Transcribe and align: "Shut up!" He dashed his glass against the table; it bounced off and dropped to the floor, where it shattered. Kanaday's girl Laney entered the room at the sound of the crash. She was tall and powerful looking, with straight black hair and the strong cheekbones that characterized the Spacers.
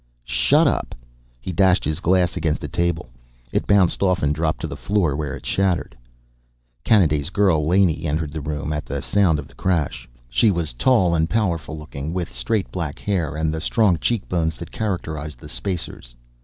"Shut 0.25 0.65
up!" 0.67 0.95
He 1.39 1.51
dashed 1.51 1.85
his 1.85 1.99
glass 1.99 2.35
against 2.35 2.59
the 2.59 2.67
table; 2.67 3.11
it 3.51 3.67
bounced 3.67 4.01
off 4.01 4.23
and 4.23 4.33
dropped 4.33 4.61
to 4.61 4.67
the 4.67 4.75
floor, 4.75 5.15
where 5.15 5.35
it 5.35 5.45
shattered. 5.45 5.95
Kanaday's 6.83 7.29
girl 7.29 7.67
Laney 7.67 8.05
entered 8.05 8.31
the 8.31 8.41
room 8.41 8.73
at 8.73 8.83
the 8.83 9.03
sound 9.03 9.37
of 9.37 9.47
the 9.47 9.53
crash. 9.53 10.09
She 10.27 10.49
was 10.49 10.73
tall 10.73 11.13
and 11.13 11.29
powerful 11.29 11.77
looking, 11.77 12.13
with 12.15 12.33
straight 12.33 12.71
black 12.71 12.97
hair 12.97 13.35
and 13.35 13.53
the 13.53 13.61
strong 13.61 13.99
cheekbones 13.99 14.57
that 14.57 14.71
characterized 14.71 15.37
the 15.37 15.47
Spacers. 15.49 16.15